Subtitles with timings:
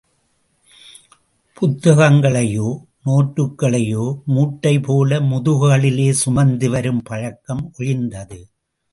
[1.57, 2.69] புத்தகங்களையோ
[3.05, 8.39] நோட்டுக்களையோ மூட்டை போல முதுகுகளிலே சுமந்து வரும் பழக்கம் ஒழிந்தது.